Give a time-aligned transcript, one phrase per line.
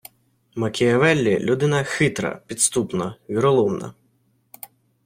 [0.55, 3.93] Макіавеллі- людина хитра, підступна, віроломна